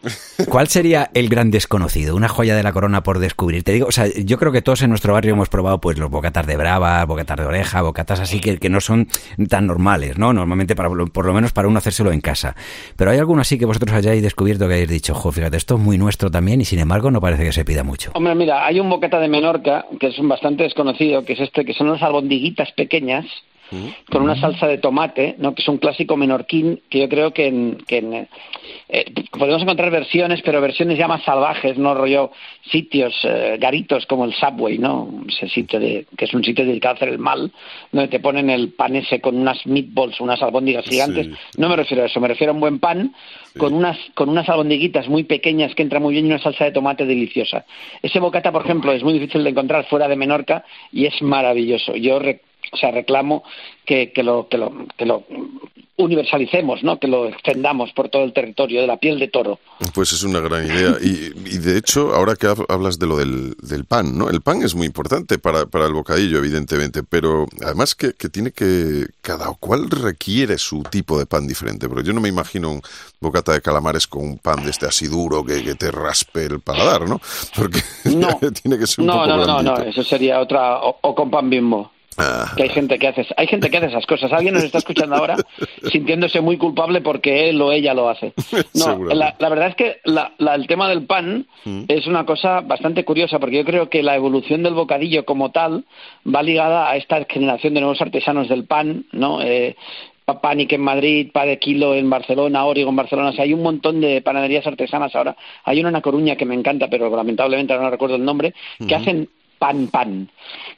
¿Cuál 0.49 0.67
sería 0.67 1.09
el 1.13 1.29
gran 1.29 1.51
desconocido? 1.51 2.15
Una 2.15 2.27
joya 2.27 2.55
de 2.55 2.63
la 2.63 2.73
corona 2.73 3.01
por 3.01 3.19
descubrir. 3.19 3.63
Te 3.63 3.71
digo, 3.71 3.87
o 3.87 3.91
sea, 3.91 4.05
yo 4.07 4.37
creo 4.37 4.51
que 4.51 4.61
todos 4.61 4.81
en 4.81 4.89
nuestro 4.89 5.13
barrio 5.13 5.33
hemos 5.33 5.49
probado 5.49 5.79
pues 5.79 5.97
los 5.97 6.09
bocatas 6.09 6.45
de 6.45 6.57
brava, 6.57 7.03
bocatas 7.05 7.37
de 7.37 7.45
oreja, 7.45 7.81
bocatas 7.81 8.19
así 8.19 8.39
que, 8.39 8.57
que 8.59 8.69
no 8.69 8.81
son 8.81 9.07
tan 9.49 9.67
normales, 9.67 10.17
¿no? 10.17 10.33
Normalmente 10.33 10.75
para, 10.75 10.89
por 10.89 11.25
lo 11.25 11.33
menos 11.33 11.53
para 11.53 11.67
uno 11.67 11.77
hacérselo 11.79 12.11
en 12.11 12.21
casa. 12.21 12.55
Pero 12.95 13.11
hay 13.11 13.19
alguno 13.19 13.41
así 13.41 13.57
que 13.57 13.65
vosotros 13.65 13.95
hayáis 13.95 14.21
descubierto 14.21 14.67
que 14.67 14.75
hayáis 14.75 14.89
dicho, 14.89 15.13
jo, 15.13 15.31
fíjate, 15.31 15.57
esto 15.57 15.75
es 15.75 15.81
muy 15.81 15.97
nuestro 15.97 16.29
también 16.29 16.61
y 16.61 16.65
sin 16.65 16.79
embargo 16.79 17.11
no 17.11 17.21
parece 17.21 17.43
que 17.43 17.51
se 17.51 17.65
pida 17.65 17.83
mucho. 17.83 18.11
Hombre, 18.13 18.35
mira, 18.35 18.65
hay 18.65 18.79
un 18.79 18.89
bocata 18.89 19.19
de 19.19 19.27
Menorca 19.27 19.85
que 19.99 20.07
es 20.07 20.19
un 20.19 20.27
bastante 20.27 20.63
desconocido, 20.63 21.23
que 21.23 21.33
es 21.33 21.39
este, 21.39 21.65
que 21.65 21.73
son 21.73 21.91
las 21.91 22.01
albondiguitas 22.01 22.71
pequeñas 22.73 23.25
con 24.09 24.23
una 24.23 24.39
salsa 24.39 24.67
de 24.67 24.77
tomate, 24.77 25.35
¿no? 25.37 25.55
que 25.55 25.61
es 25.61 25.67
un 25.67 25.77
clásico 25.77 26.17
menorquín 26.17 26.81
que 26.89 26.99
yo 26.99 27.09
creo 27.09 27.31
que, 27.31 27.47
en, 27.47 27.77
que 27.87 28.27
eh, 28.89 29.05
podemos 29.31 29.61
encontrar 29.61 29.89
versiones, 29.91 30.41
pero 30.43 30.59
versiones 30.61 30.97
ya 30.97 31.07
más 31.07 31.23
salvajes, 31.23 31.77
no 31.77 31.93
rollo 31.93 32.31
sitios, 32.69 33.13
eh, 33.23 33.57
garitos 33.59 34.05
como 34.05 34.25
el 34.25 34.33
Subway, 34.33 34.77
¿no? 34.77 35.09
Ese 35.27 35.47
sitio 35.47 35.79
de, 35.79 36.05
que 36.17 36.25
es 36.25 36.33
un 36.33 36.43
sitio 36.43 36.65
dedicado 36.65 36.93
a 36.93 36.95
hacer 36.97 37.09
el 37.09 37.19
mal, 37.19 37.51
donde 37.91 38.09
te 38.09 38.19
ponen 38.19 38.49
el 38.49 38.73
pan 38.73 38.95
ese 38.95 39.21
con 39.21 39.37
unas 39.37 39.65
meatballs, 39.65 40.19
unas 40.19 40.41
albóndigas 40.41 40.85
gigantes. 40.85 41.29
No 41.57 41.69
me 41.69 41.75
refiero 41.75 42.03
a 42.03 42.07
eso, 42.07 42.19
me 42.19 42.27
refiero 42.27 42.51
a 42.51 42.55
un 42.55 42.61
buen 42.61 42.79
pan 42.79 43.13
con 43.57 43.73
unas 43.73 43.97
con 44.13 44.29
unas 44.29 44.47
albondiguitas 44.49 45.07
muy 45.07 45.23
pequeñas 45.23 45.75
que 45.75 45.83
entra 45.83 45.99
muy 45.99 46.13
bien 46.13 46.25
y 46.25 46.29
una 46.29 46.39
salsa 46.39 46.65
de 46.65 46.71
tomate 46.71 47.05
deliciosa. 47.05 47.65
Ese 48.01 48.19
bocata, 48.19 48.51
por 48.51 48.63
ejemplo, 48.63 48.91
es 48.91 49.03
muy 49.03 49.13
difícil 49.13 49.43
de 49.43 49.49
encontrar 49.49 49.85
fuera 49.85 50.07
de 50.07 50.15
Menorca 50.15 50.65
y 50.91 51.05
es 51.05 51.21
maravilloso. 51.21 51.95
Yo 51.95 52.19
o 52.71 52.77
sea, 52.77 52.91
reclamo 52.91 53.43
que, 53.85 54.11
que, 54.11 54.23
lo, 54.23 54.47
que, 54.47 54.57
lo, 54.57 54.71
que 54.97 55.05
lo 55.05 55.25
universalicemos, 56.01 56.83
¿no? 56.83 56.99
que 56.99 57.07
lo 57.07 57.27
extendamos 57.27 57.91
por 57.93 58.09
todo 58.09 58.23
el 58.23 58.33
territorio 58.33 58.81
de 58.81 58.87
la 58.87 58.97
piel 58.97 59.19
de 59.19 59.27
toro. 59.27 59.59
Pues 59.93 60.11
es 60.11 60.23
una 60.23 60.39
gran 60.39 60.65
idea. 60.65 60.95
Y, 61.01 61.31
y 61.45 61.57
de 61.59 61.77
hecho, 61.77 62.13
ahora 62.13 62.35
que 62.35 62.47
hablas 62.69 62.99
de 62.99 63.07
lo 63.07 63.17
del, 63.17 63.55
del, 63.61 63.85
pan, 63.85 64.17
¿no? 64.17 64.29
El 64.29 64.41
pan 64.41 64.61
es 64.63 64.75
muy 64.75 64.87
importante 64.87 65.37
para, 65.37 65.65
para 65.65 65.85
el 65.85 65.93
bocadillo, 65.93 66.39
evidentemente, 66.39 67.03
pero 67.03 67.45
además 67.63 67.95
que, 67.95 68.13
que, 68.13 68.29
tiene 68.29 68.51
que... 68.51 69.07
Cada 69.21 69.51
cual 69.59 69.89
requiere 69.89 70.57
su 70.57 70.83
tipo 70.83 71.17
de 71.17 71.25
pan 71.25 71.47
diferente, 71.47 71.87
porque 71.87 72.05
yo 72.05 72.13
no 72.13 72.21
me 72.21 72.29
imagino 72.29 72.71
un 72.71 72.81
bocata 73.19 73.53
de 73.53 73.61
calamares 73.61 74.07
con 74.07 74.23
un 74.23 74.37
pan 74.37 74.63
de 74.63 74.71
este 74.71 74.87
así 74.87 75.07
duro 75.07 75.43
que, 75.43 75.63
que 75.63 75.75
te 75.75 75.91
raspe 75.91 76.45
el 76.45 76.59
paladar, 76.59 77.07
¿no? 77.07 77.21
Porque 77.55 77.81
no, 78.05 78.27
tiene 78.61 78.77
que 78.77 78.87
ser 78.87 79.01
un 79.01 79.07
no, 79.07 79.13
poco 79.13 79.27
No, 79.27 79.45
no, 79.45 79.61
no, 79.61 79.77
eso 79.77 80.03
sería 80.03 80.39
otra... 80.39 80.79
o 80.81 81.15
con 81.15 81.29
pan 81.29 81.49
bimbo. 81.49 81.91
Que 82.55 82.63
hay 82.63 82.69
gente 82.69 82.99
que 82.99 83.07
hace, 83.07 83.25
hay 83.37 83.47
gente 83.47 83.69
que 83.69 83.77
hace 83.77 83.87
esas 83.87 84.05
cosas. 84.05 84.31
Alguien 84.31 84.53
nos 84.53 84.63
está 84.63 84.79
escuchando 84.79 85.15
ahora 85.15 85.37
sintiéndose 85.91 86.41
muy 86.41 86.57
culpable 86.57 87.01
porque 87.01 87.49
él 87.49 87.61
o 87.61 87.71
ella 87.71 87.93
lo 87.93 88.09
hace. 88.09 88.33
No, 88.73 89.03
la, 89.13 89.35
verdad 89.49 89.67
es 89.67 89.75
que 89.75 89.97
el 90.03 90.67
tema 90.67 90.87
del 90.89 91.03
pan 91.05 91.45
mm. 91.65 91.83
es 91.87 92.07
una 92.07 92.25
cosa 92.25 92.61
bastante 92.61 93.03
curiosa 93.03 93.37
porque 93.37 93.57
yo 93.57 93.65
creo 93.65 93.89
que 93.89 94.01
la 94.01 94.15
evolución 94.15 94.63
del 94.63 94.73
bocadillo 94.73 95.25
como 95.25 95.51
tal 95.51 95.85
va 96.25 96.41
ligada 96.41 96.89
a 96.89 96.95
esta 96.95 97.23
generación 97.25 97.73
de 97.73 97.81
nuevos 97.81 98.01
artesanos 98.01 98.49
del 98.49 98.65
pan, 98.65 99.05
¿no? 99.11 99.41
Eh, 99.41 99.75
Panic 100.39 100.73
en 100.73 100.81
Madrid, 100.81 101.29
Pa 101.31 101.45
de 101.45 101.59
Kilo 101.59 101.95
en 101.95 102.09
Barcelona, 102.09 102.65
Origo 102.65 102.89
en 102.89 102.95
Barcelona. 102.95 103.29
O 103.29 103.33
sea, 103.33 103.43
hay 103.43 103.53
un 103.53 103.63
montón 103.63 103.99
de 103.99 104.21
panaderías 104.21 104.65
artesanas 104.65 105.15
ahora. 105.15 105.35
Hay 105.65 105.79
una 105.79 105.89
en 105.89 105.93
La 105.93 106.01
Coruña 106.01 106.35
que 106.35 106.45
me 106.45 106.55
encanta, 106.55 106.87
pero 106.89 107.13
lamentablemente 107.15 107.75
no 107.75 107.89
recuerdo 107.89 108.15
el 108.15 108.25
nombre, 108.25 108.53
que 108.87 108.95
hacen 108.95 109.29
pan 109.61 109.89
pan 109.89 110.27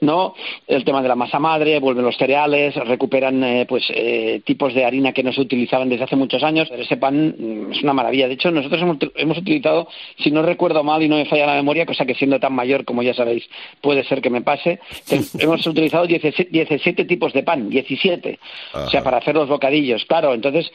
no 0.02 0.36
el 0.68 0.84
tema 0.84 1.02
de 1.02 1.08
la 1.08 1.16
masa 1.16 1.40
madre 1.40 1.80
vuelven 1.80 2.04
los 2.04 2.18
cereales 2.18 2.75
recuperan 2.75 3.42
eh, 3.42 3.66
pues 3.66 3.86
eh, 3.96 4.42
tipos 4.44 4.74
de 4.74 4.84
harina 4.84 5.13
que 5.13 5.24
no 5.24 5.32
se 5.32 5.40
utilizaban 5.40 5.88
desde 5.88 6.04
hace 6.04 6.18
muchos 6.18 6.44
años 6.44 6.70
ese 6.70 6.98
pan 6.98 7.34
mm, 7.38 7.72
es 7.72 7.82
una 7.82 7.94
maravilla. 7.94 8.28
De 8.28 8.34
hecho 8.34 8.52
nosotros 8.52 8.82
hemos, 9.16 9.38
utilizado 9.38 9.88
si 10.18 10.32
no 10.32 10.42
recuerdo 10.42 10.84
mal 10.84 11.02
y 11.02 11.08
no 11.08 11.16
me 11.16 11.25
falla 11.25 11.46
la 11.46 11.56
memoria 11.56 11.86
cosa 11.86 12.06
que 12.06 12.13
siendo 12.13 12.42
tan 12.42 12.54
mayor 12.54 12.84
como 12.84 13.04
ya 13.04 13.13
sabéis 13.13 13.48
puede 13.80 14.04
ser 14.04 14.22
que 14.22 14.30
me 14.30 14.42
pase 14.42 14.80
hemos 15.40 15.66
utilizado 15.66 16.06
17, 16.06 17.06
tipos 17.06 17.32
de 17.32 17.44
pan 17.44 17.70
17 17.70 18.40
o 18.74 18.90
sea 18.90 19.02
para 19.02 19.18
hacer 19.18 19.36
los 19.36 19.48
bocadillos 19.48 20.04
claro. 20.06 20.34
Entonces 20.34 20.70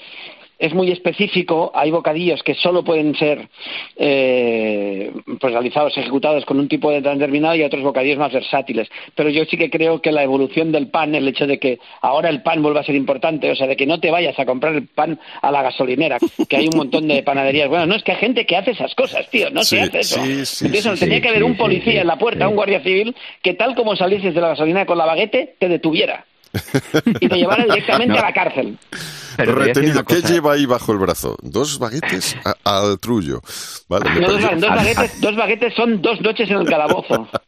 es 0.59 0.75
muy 0.75 0.91
específico, 0.91 1.71
hay 1.75 1.91
bocadillos 1.91 2.43
que 2.43 2.55
solo 2.55 2.83
pueden 2.83 3.15
ser 3.15 3.49
eh, 3.97 5.13
pues 5.41 5.53
realizados, 5.53 5.97
ejecutados 5.97 6.45
con 6.45 6.59
un 6.59 6.69
tipo 6.69 6.91
de 6.91 7.01
determinado 7.01 7.55
y 7.55 7.63
otros 7.63 7.83
bocadillos 7.83 8.19
más 8.19 8.33
versátiles. 8.33 8.89
Pero 9.15 9.31
yo 9.31 9.45
sí 9.45 9.57
que 9.57 9.71
creo 9.71 10.03
que 10.03 10.11
la 10.11 10.25
evolución 10.25 10.73
del 10.73 10.89
pan, 10.89 11.15
el 11.15 11.29
hecho 11.29 11.47
de 11.47 11.59
que 11.59 11.79
ahora 12.03 12.29
el 12.29 12.43
pan 12.43 12.63
vuelva 12.63 12.81
a 12.81 12.85
ser 12.85 12.97
importante, 12.97 13.51
o 13.51 13.55
sea, 13.55 13.69
de 13.69 13.77
que 13.77 13.87
no 13.87 14.01
te 14.01 14.11
vayas 14.11 14.39
a 14.39 14.47
comprar 14.47 14.75
el 14.75 14.87
pan 14.89 15.19
a 15.41 15.53
la 15.53 15.63
gasolinera, 15.63 16.19
que 16.49 16.57
hay 16.57 16.67
un 16.67 16.77
montón 16.77 17.07
de 17.07 17.23
panaderías. 17.23 17.69
Bueno, 17.69 17.87
no 17.87 17.95
es 17.95 18.03
que 18.03 18.13
hay 18.13 18.19
gente 18.19 18.45
que 18.45 18.57
hace 18.57 18.73
esas 18.73 18.95
cosas, 18.97 19.29
tío, 19.31 19.51
no 19.51 19.63
se 19.63 19.81
hace 19.81 20.01
eso. 20.01 20.21
Sí, 20.45 20.99
tenía 20.99 21.21
que 21.21 21.29
haber 21.29 21.45
un 21.45 21.57
policía 21.57 22.01
en 22.01 22.07
la 22.09 22.19
puerta, 22.19 22.49
un 22.49 22.57
guardia 22.57 22.83
civil, 22.83 23.15
que 23.43 23.55
tal 23.55 23.77
como 23.77 23.95
salieses 23.95 24.35
de 24.35 24.41
la 24.41 24.49
gasolinera 24.49 24.87
con 24.87 24.99
la 24.99 25.07
baguete, 25.07 25.55
te 25.59 25.69
detuviera 25.69 26.25
y 27.21 27.29
te 27.29 27.37
llevara 27.37 27.65
directamente 27.69 28.19
a 28.19 28.23
la 28.23 28.33
cárcel. 28.33 28.77
Retenido. 29.39 30.05
¿Qué 30.05 30.21
lleva 30.23 30.53
ahí 30.55 30.67
bajo 30.67 30.93
el 30.93 30.99
brazo? 30.99 31.37
Dos 31.43 31.79
baguetes 31.79 32.37
al 32.65 32.99
trullo. 32.99 33.41
dos, 33.89 34.01
baguetes, 34.61 35.21
dos 35.21 35.37
baguetes 35.37 35.75
son 35.75 36.03
dos 36.03 36.21
noches 36.21 36.51
en 36.51 36.57
el 36.59 36.67
calabozo. 36.69 37.29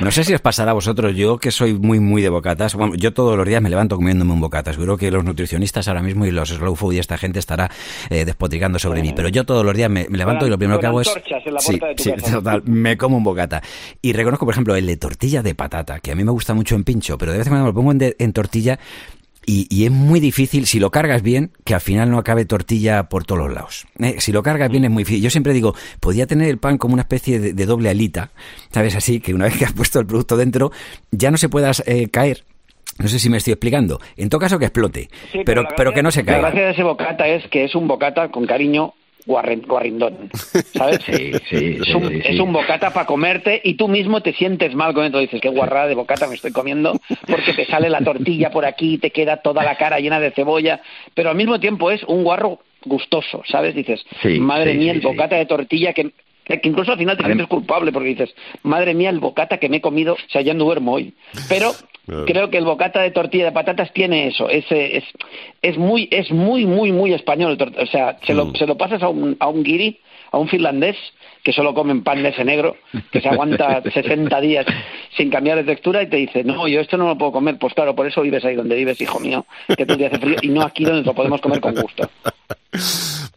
No 0.00 0.10
sé 0.10 0.24
si 0.24 0.34
os 0.34 0.40
pasará 0.40 0.72
a 0.72 0.74
vosotros, 0.74 1.14
yo 1.14 1.38
que 1.38 1.50
soy 1.52 1.74
muy, 1.74 2.00
muy 2.00 2.20
de 2.20 2.28
bocatas. 2.28 2.74
Bueno, 2.74 2.94
yo 2.96 3.12
todos 3.12 3.36
los 3.36 3.46
días 3.46 3.62
me 3.62 3.70
levanto 3.70 3.94
comiéndome 3.96 4.32
un 4.32 4.40
bocatas. 4.40 4.76
Creo 4.76 4.96
que 4.96 5.10
los 5.10 5.24
nutricionistas 5.24 5.86
ahora 5.86 6.02
mismo 6.02 6.26
y 6.26 6.32
los 6.32 6.48
slow 6.48 6.74
food 6.74 6.94
y 6.94 6.98
esta 6.98 7.16
gente 7.18 7.38
estará 7.38 7.70
eh, 8.10 8.24
despotricando 8.24 8.78
sobre 8.80 9.00
mí. 9.02 9.12
Pero 9.14 9.28
yo 9.28 9.44
todos 9.44 9.64
los 9.64 9.74
días 9.76 9.88
me, 9.88 10.06
me 10.08 10.18
levanto 10.18 10.46
y 10.46 10.50
lo 10.50 10.58
primero 10.58 10.80
que 10.80 10.86
hago 10.86 11.00
es. 11.02 11.08
en 11.08 11.54
la 11.54 11.60
Sí, 11.60 11.76
puerta 11.76 11.86
de 11.88 11.94
tu 11.94 12.02
sí, 12.02 12.12
casa. 12.12 12.32
total, 12.32 12.62
me 12.64 12.96
como 12.96 13.16
un 13.18 13.24
bocata. 13.24 13.62
Y 14.02 14.12
reconozco, 14.12 14.44
por 14.44 14.54
ejemplo, 14.54 14.74
el 14.74 14.86
de 14.86 14.96
tortilla 14.96 15.42
de 15.42 15.54
patata, 15.54 16.00
que 16.00 16.10
a 16.12 16.14
mí 16.16 16.24
me 16.24 16.32
gusta 16.32 16.52
mucho 16.54 16.74
en 16.74 16.82
pincho, 16.82 17.16
pero 17.16 17.30
de 17.32 17.38
vez 17.38 17.46
en 17.46 17.52
cuando 17.52 17.66
me 17.66 17.70
lo 17.70 17.74
pongo 17.74 17.92
en, 17.92 17.98
de- 17.98 18.16
en 18.18 18.32
tortilla 18.32 18.78
y, 19.46 19.66
y 19.70 19.84
es 19.86 19.90
muy 19.92 20.20
difícil, 20.20 20.66
si 20.66 20.78
lo 20.80 20.90
cargas 20.90 21.22
bien, 21.22 21.52
que 21.64 21.74
al 21.74 21.80
final 21.80 22.10
no 22.10 22.18
acabe 22.18 22.44
tortilla 22.44 23.04
por 23.04 23.24
todos 23.24 23.42
los 23.46 23.54
lados. 23.54 23.86
Eh, 24.00 24.16
si 24.18 24.32
lo 24.32 24.42
cargas 24.42 24.70
bien 24.70 24.84
es 24.84 24.90
muy 24.90 25.02
difícil. 25.04 25.22
Yo 25.22 25.30
siempre 25.30 25.52
digo, 25.52 25.74
podía 26.00 26.26
tener 26.26 26.48
el 26.48 26.58
pan 26.58 26.78
como 26.78 26.94
una 26.94 27.02
especie 27.02 27.38
de, 27.38 27.52
de 27.52 27.66
doble 27.66 27.88
alita, 27.88 28.30
¿sabes? 28.72 28.94
Así, 28.96 29.20
que 29.20 29.32
una 29.34 29.44
vez 29.46 29.56
que 29.56 29.64
has 29.64 29.72
puesto 29.72 30.00
el 30.00 30.06
producto 30.06 30.36
dentro, 30.36 30.72
ya 31.12 31.30
no 31.30 31.36
se 31.38 31.48
pueda 31.48 31.70
eh, 31.86 32.08
caer. 32.08 32.44
No 32.98 33.08
sé 33.08 33.18
si 33.18 33.28
me 33.28 33.36
estoy 33.36 33.52
explicando. 33.52 34.00
En 34.16 34.28
todo 34.30 34.40
caso, 34.40 34.58
que 34.58 34.64
explote, 34.64 35.10
Sí, 35.30 35.40
pero, 35.44 35.62
la 35.62 35.68
pero 35.76 35.90
gracia- 35.90 35.94
que 35.94 36.02
no 36.02 36.10
se 36.10 36.20
La 36.20 36.26
caiga. 36.26 36.40
gracia 36.48 36.64
de 36.66 36.70
ese 36.72 36.82
bocata 36.82 37.28
es 37.28 37.46
que 37.50 37.64
es 37.64 37.74
un 37.74 37.86
bocata 37.86 38.30
con 38.30 38.46
cariño 38.46 38.94
guarrindón, 39.26 40.30
¿sabes? 40.72 41.00
Sí, 41.04 41.32
sí, 41.50 41.78
es, 41.80 41.94
un, 41.94 42.08
sí. 42.08 42.20
es 42.24 42.40
un 42.40 42.52
bocata 42.52 42.92
para 42.92 43.06
comerte 43.06 43.60
y 43.64 43.74
tú 43.74 43.88
mismo 43.88 44.20
te 44.22 44.32
sientes 44.32 44.74
mal 44.74 44.94
con 44.94 45.04
esto. 45.04 45.18
Dices, 45.18 45.40
qué 45.40 45.48
guarrada 45.48 45.88
de 45.88 45.94
bocata 45.94 46.28
me 46.28 46.36
estoy 46.36 46.52
comiendo 46.52 46.98
porque 47.26 47.52
te 47.52 47.66
sale 47.66 47.90
la 47.90 48.00
tortilla 48.00 48.50
por 48.50 48.64
aquí, 48.64 48.98
te 48.98 49.10
queda 49.10 49.38
toda 49.38 49.64
la 49.64 49.76
cara 49.76 49.98
llena 49.98 50.20
de 50.20 50.30
cebolla, 50.30 50.80
pero 51.14 51.30
al 51.30 51.36
mismo 51.36 51.58
tiempo 51.60 51.90
es 51.90 52.02
un 52.04 52.22
guarro 52.22 52.60
gustoso, 52.84 53.42
¿sabes? 53.46 53.74
Dices, 53.74 54.04
madre 54.38 54.74
mía, 54.74 54.92
el 54.92 55.00
bocata 55.00 55.36
de 55.36 55.46
tortilla 55.46 55.92
que... 55.92 56.12
que 56.44 56.60
incluso 56.62 56.92
al 56.92 56.98
final 56.98 57.16
te 57.16 57.24
sientes 57.24 57.48
culpable 57.48 57.90
porque 57.90 58.10
dices, 58.10 58.32
madre 58.62 58.94
mía, 58.94 59.10
el 59.10 59.18
bocata 59.18 59.58
que 59.58 59.68
me 59.68 59.78
he 59.78 59.80
comido, 59.80 60.14
o 60.14 60.30
sea, 60.30 60.42
ya 60.42 60.54
no 60.54 60.64
duermo 60.64 60.92
hoy. 60.92 61.12
Pero 61.48 61.72
Claro. 62.06 62.24
creo 62.24 62.50
que 62.50 62.58
el 62.58 62.64
bocata 62.64 63.02
de 63.02 63.10
tortilla 63.10 63.46
de 63.46 63.52
patatas 63.52 63.92
tiene 63.92 64.28
eso, 64.28 64.48
ese, 64.48 64.96
es, 64.98 65.04
es 65.60 65.76
muy, 65.76 66.08
es 66.12 66.30
muy, 66.30 66.64
muy, 66.64 66.92
muy 66.92 67.12
español. 67.12 67.58
O 67.78 67.86
sea, 67.86 68.16
se 68.24 68.32
lo, 68.32 68.46
Mm. 68.46 68.54
se 68.54 68.66
lo 68.66 68.76
pasas 68.76 69.02
a 69.02 69.08
un, 69.08 69.36
a 69.40 69.48
un 69.48 69.62
guiri, 69.64 69.98
a 70.32 70.38
un 70.38 70.48
finlandés, 70.48 70.96
que 71.44 71.52
solo 71.52 71.74
comen 71.74 72.02
pan 72.02 72.22
de 72.22 72.30
ese 72.30 72.44
negro, 72.44 72.76
que 73.12 73.20
se 73.20 73.28
aguanta 73.28 73.82
60 73.92 74.40
días 74.40 74.66
sin 75.16 75.30
cambiar 75.30 75.58
de 75.58 75.64
textura 75.64 76.02
y 76.02 76.08
te 76.10 76.16
dice, 76.16 76.42
no, 76.44 76.66
yo 76.68 76.80
esto 76.80 76.96
no 76.96 77.06
lo 77.06 77.16
puedo 77.18 77.32
comer. 77.32 77.58
Pues 77.58 77.72
claro, 77.74 77.94
por 77.94 78.06
eso 78.06 78.20
vives 78.22 78.44
ahí 78.44 78.56
donde 78.56 78.74
vives, 78.74 79.00
hijo 79.00 79.20
mío, 79.20 79.46
que 79.76 79.84
el 79.84 79.96
día 79.96 80.08
hace 80.08 80.18
frío, 80.18 80.36
y 80.42 80.48
no 80.48 80.62
aquí 80.62 80.84
donde 80.84 81.02
lo 81.02 81.14
podemos 81.14 81.40
comer 81.40 81.60
con 81.60 81.74
gusto. 81.74 82.08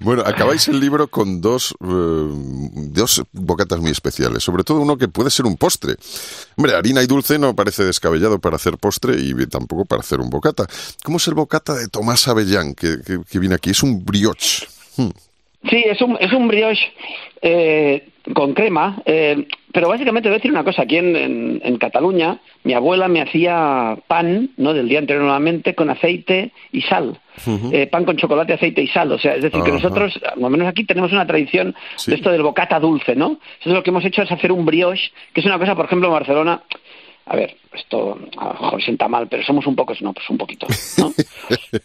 Bueno, 0.01 0.23
acabáis 0.25 0.67
el 0.69 0.79
libro 0.79 1.07
con 1.09 1.41
dos, 1.41 1.73
eh, 1.81 2.27
dos 2.91 3.21
bocatas 3.33 3.79
muy 3.79 3.91
especiales, 3.91 4.43
sobre 4.43 4.63
todo 4.63 4.79
uno 4.81 4.97
que 4.97 5.07
puede 5.09 5.29
ser 5.29 5.45
un 5.45 5.57
postre. 5.57 5.95
Hombre, 6.57 6.73
harina 6.75 7.01
y 7.03 7.05
dulce 7.07 7.37
no 7.37 7.53
parece 7.55 7.83
descabellado 7.83 8.39
para 8.39 8.55
hacer 8.55 8.77
postre 8.77 9.15
y 9.19 9.33
tampoco 9.47 9.85
para 9.85 10.01
hacer 10.01 10.19
un 10.21 10.29
bocata. 10.29 10.65
¿Cómo 11.03 11.17
es 11.17 11.27
el 11.27 11.33
bocata 11.33 11.73
de 11.73 11.87
Tomás 11.89 12.27
Avellán 12.29 12.75
que, 12.75 12.97
que- 13.05 13.19
que 13.29 13.39
viene 13.39 13.55
aquí? 13.55 13.71
Es 13.71 13.83
un 13.83 14.03
brioche. 14.05 14.67
Hmm. 14.97 15.09
Sí, 15.69 15.83
es 15.85 16.01
un, 16.01 16.17
es 16.19 16.31
un 16.31 16.47
brioche 16.47 16.81
eh, 17.41 18.07
con 18.33 18.53
crema, 18.53 19.01
eh, 19.05 19.45
pero 19.73 19.89
básicamente 19.89 20.29
voy 20.29 20.35
a 20.35 20.37
decir 20.37 20.51
una 20.51 20.63
cosa. 20.63 20.83
Aquí 20.83 20.97
en, 20.97 21.15
en, 21.15 21.61
en 21.63 21.77
Cataluña, 21.77 22.39
mi 22.63 22.73
abuela 22.73 23.07
me 23.09 23.21
hacía 23.21 23.97
pan, 24.07 24.51
¿no? 24.57 24.73
Del 24.73 24.87
día 24.87 24.99
anterior 24.99 25.23
nuevamente, 25.23 25.75
con 25.75 25.89
aceite 25.89 26.51
y 26.71 26.81
sal. 26.81 27.19
Eh, 27.71 27.87
pan 27.87 28.05
con 28.05 28.15
chocolate, 28.17 28.53
aceite 28.53 28.81
y 28.81 28.87
sal. 28.87 29.11
O 29.11 29.19
sea, 29.19 29.35
es 29.35 29.41
decir, 29.41 29.61
que 29.63 29.71
nosotros, 29.71 30.17
al 30.41 30.49
menos 30.49 30.67
aquí, 30.67 30.85
tenemos 30.85 31.11
una 31.11 31.27
tradición 31.27 31.75
Sí. 31.97 32.11
de 32.11 32.17
esto 32.17 32.31
del 32.31 32.41
bocata 32.43 32.79
dulce, 32.79 33.15
¿no? 33.15 33.27
Entonces 33.57 33.73
lo 33.73 33.83
que 33.83 33.89
hemos 33.89 34.05
hecho 34.05 34.21
es 34.21 34.31
hacer 34.31 34.51
un 34.53 34.65
brioche, 34.65 35.11
que 35.33 35.41
es 35.41 35.45
una 35.45 35.59
cosa, 35.59 35.75
por 35.75 35.85
ejemplo, 35.85 36.07
en 36.07 36.13
Barcelona. 36.13 36.61
A 37.31 37.35
ver, 37.35 37.55
esto 37.73 38.17
a 38.37 38.45
lo 38.45 38.53
mejor 38.53 38.81
sienta 38.83 39.07
mal, 39.07 39.27
pero 39.27 39.43
somos 39.43 39.65
un 39.67 39.75
poco, 39.75 39.93
no, 40.01 40.13
pues 40.13 40.27
un 40.31 40.37
poquito, 40.39 40.65
¿no? 40.97 41.13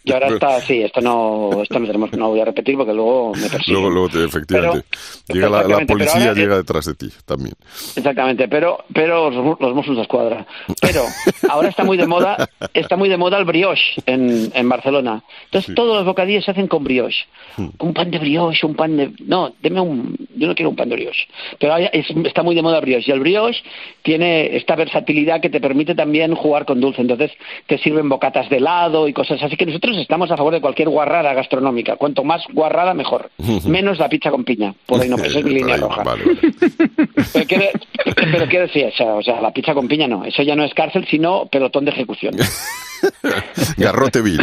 Y 0.05 0.13
ahora 0.13 0.29
está, 0.29 0.61
sí, 0.61 0.81
esto 0.83 1.01
no, 1.03 1.51
esto 1.63 1.79
no 1.79 1.87
tenemos, 1.87 2.13
no 2.15 2.29
voy 2.31 2.41
a 2.41 2.47
repetir 2.47 2.77
porque 2.77 2.93
luego 2.95 3.33
me 3.35 3.49
persiguen. 3.49 3.75
Luego, 3.75 3.91
luego 3.91 4.09
te- 4.09 4.25
efectivamente, 4.25 4.85
Pero- 5.27 5.35
llega 5.51 5.69
la, 5.79 5.87
policía, 5.87 6.29
ahora- 6.31 6.35
llega 6.35 6.57
detrás 6.57 6.87
de 6.87 6.95
ti 6.95 7.09
también. 7.27 7.55
Exactamente, 7.97 8.49
pero 8.49 8.85
pero 8.95 9.31
los, 9.31 9.61
los 9.61 9.75
Mossos 9.75 9.97
de 9.97 10.03
Escuadra. 10.03 10.47
Pero 10.81 11.03
ahora 11.51 11.69
está 11.69 11.85
muy 11.85 11.97
de 11.99 12.07
moda, 12.07 12.49
está 12.73 12.97
muy 12.97 13.09
de 13.11 13.17
moda 13.19 13.37
el 13.39 13.45
brioche 13.45 13.83
en, 14.07 14.51
en 14.55 14.69
Barcelona. 14.69 15.23
Entonces 15.47 15.67
Sí. 15.69 15.75
todos 15.75 15.95
los 15.97 16.05
bocadillos 16.07 16.45
se 16.45 16.51
hacen 16.53 16.69
con 16.69 16.85
brioche. 16.85 17.27
Hmm. 17.57 17.69
Un 17.79 17.93
pan 17.95 18.11
de 18.11 18.19
brioche, 18.19 18.67
un 18.67 18.75
pan 18.75 18.97
de 18.97 19.13
no, 19.27 19.53
deme 19.61 19.81
un 19.81 20.17
yo 20.37 20.47
no 20.49 20.55
quiero 20.55 20.71
un 20.71 20.77
pan 20.77 20.89
de 20.89 20.97
brioche. 20.97 21.27
Pero 21.59 21.75
ahora 21.75 21.87
es- 21.87 22.11
está 22.25 22.43
muy 22.43 22.55
de 22.55 22.63
moda 22.63 22.79
el 22.79 22.83
brioche 22.85 23.11
y 23.11 23.13
el 23.13 23.21
brioche 23.21 23.63
tiene 24.03 24.57
esta 24.57 24.75
versatilidad 24.77 25.34
que 25.41 25.51
te 25.51 25.61
permite 25.61 25.95
también 25.95 26.35
jugar 26.35 26.65
con 26.65 26.81
dulce. 26.81 27.01
Entonces 27.03 27.31
te 27.67 27.79
sirven 27.79 28.09
bocatas 28.09 28.49
de 28.51 28.57
helado 28.59 29.09
y 29.09 29.13
cosas 29.13 29.43
así 29.43 29.57
que 29.57 29.67
nosotros 29.67 29.97
estamos 29.99 30.31
a 30.31 30.37
favor 30.37 30.53
de 30.55 30.61
cualquier 30.61 30.89
guarrada 30.89 31.33
gastronómica. 31.35 31.97
Cuanto 31.97 32.25
más 32.25 32.43
guarrada 32.53 32.95
mejor. 32.95 33.31
Menos 33.67 33.99
la 33.99 34.09
pizza 34.09 34.31
con 34.31 34.45
piña. 34.45 34.75
Por 34.87 35.01
ahí 35.01 35.09
no, 35.09 35.17
esa 35.23 35.39
es 35.39 35.45
mi 35.45 35.55
línea 35.55 35.77
roja. 35.77 36.03
vale, 36.03 36.23
vale. 36.25 36.39
Pero 37.33 37.47
quiere, 37.47 37.71
pero 38.33 38.47
quiero 38.49 38.67
decir, 38.67 38.85
o 38.87 38.93
sea, 38.97 39.15
o 39.15 39.23
sea, 39.23 39.41
la 39.41 39.51
pizza 39.53 39.75
con 39.75 39.89
piña 39.89 40.07
no, 40.07 40.25
eso 40.25 40.43
ya 40.43 40.55
no 40.55 40.65
es 40.65 40.73
cárcel, 40.75 41.07
sino 41.11 41.47
pelotón 41.47 41.85
de 41.85 41.91
ejecución. 41.91 42.35
Garrote 43.77 44.21
vil. 44.23 44.39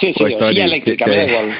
Sí, 0.00 0.12
sí, 0.12 0.14
Pues, 0.18 0.34
o 0.34 0.38
Tony, 0.38 0.50
silla 0.52 0.64
eléctrica, 0.66 1.04
que- 1.06 1.10
me 1.10 1.16
da 1.16 1.24
igual. 1.26 1.58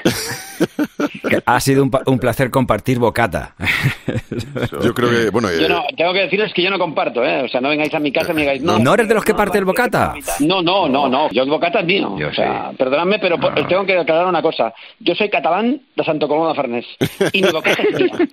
Ha 1.46 1.60
sido 1.60 1.82
un, 1.82 1.90
pa- 1.90 2.02
un 2.06 2.18
placer 2.18 2.50
compartir 2.50 2.98
bocata. 2.98 3.54
Yo 4.82 4.94
creo 4.94 5.10
que, 5.10 5.30
bueno, 5.30 5.48
Yo 5.52 5.66
eh, 5.66 5.68
no, 5.68 5.82
tengo 5.96 6.12
que 6.12 6.20
decirles 6.20 6.52
que 6.54 6.62
yo 6.62 6.70
no 6.70 6.78
comparto, 6.78 7.24
¿eh? 7.24 7.42
O 7.42 7.48
sea, 7.48 7.60
no 7.60 7.68
vengáis 7.68 7.92
a 7.94 7.98
mi 7.98 8.12
casa 8.12 8.32
y 8.32 8.34
me 8.34 8.40
digáis, 8.42 8.62
no. 8.62 8.78
¿No 8.78 8.94
eres 8.94 9.08
de 9.08 9.14
los 9.14 9.24
que 9.24 9.34
parte 9.34 9.58
el 9.58 9.64
bocata? 9.64 10.14
No, 10.40 10.62
no, 10.62 10.88
no, 10.88 11.08
no. 11.08 11.30
Yo 11.30 11.42
el 11.42 11.50
bocata 11.50 11.80
es 11.80 11.86
mío. 11.86 12.16
Yo 12.18 12.28
o 12.28 12.32
sea, 12.34 12.68
sí. 12.70 12.76
perdonadme, 12.76 13.18
pero 13.18 13.36
tengo 13.68 13.84
que 13.84 13.98
aclarar 13.98 14.26
una 14.26 14.42
cosa. 14.42 14.72
Yo 15.00 15.14
soy 15.14 15.28
catalán 15.30 15.80
de 15.96 16.04
Santo 16.04 16.28
Coloma 16.28 16.50
de 16.50 16.54
Farnés 16.54 16.86
y 17.32 17.42
mi 17.42 17.50
bocata 17.50 17.82
es 17.82 18.00
mía. 18.00 18.28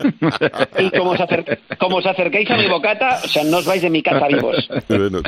Y 0.80 0.92
como 0.98 1.12
os, 1.12 1.20
acer- 1.20 1.60
como 1.80 1.98
os 1.98 2.06
acerquéis 2.06 2.50
a 2.52 2.58
mi 2.58 2.68
bocata, 2.68 3.20
o 3.24 3.28
sea, 3.28 3.44
no 3.44 3.58
os 3.58 3.66
vais 3.66 3.82
de 3.82 3.90
mi 3.90 4.02
casa 4.04 4.28
vivos. 4.28 4.68
bueno, 4.88 5.22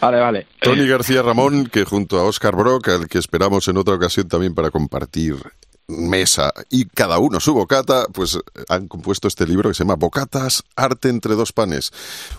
Vale, 0.00 0.20
vale. 0.20 0.46
Tony 0.60 0.86
García 0.86 1.22
Ramón, 1.22 1.66
que 1.66 1.84
junto 1.84 2.18
a 2.18 2.24
Oscar 2.24 2.54
Brock, 2.56 2.88
al 2.88 3.08
que 3.08 3.18
esperamos 3.18 3.66
en 3.68 3.76
otra 3.76 3.94
ocasión 3.94 4.28
también 4.28 4.54
para 4.54 4.70
compartir 4.70 5.34
mesa 5.88 6.52
y 6.70 6.86
cada 6.86 7.18
uno 7.18 7.40
su 7.40 7.54
bocata, 7.54 8.06
pues 8.12 8.38
han 8.68 8.88
compuesto 8.88 9.28
este 9.28 9.46
libro 9.46 9.68
que 9.68 9.74
se 9.74 9.84
llama 9.84 9.96
Bocatas, 9.96 10.64
arte 10.76 11.08
entre 11.08 11.34
dos 11.34 11.52
panes. 11.52 11.92